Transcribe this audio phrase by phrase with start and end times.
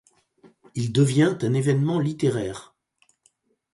[0.73, 2.73] Il devient un événement littéraire.